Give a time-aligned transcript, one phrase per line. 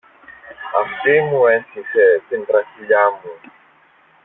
[0.83, 3.51] Αυτή μου έσχισε την τραχηλιά μου!